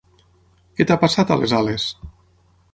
[0.79, 1.89] Què t'ha passat a les ales?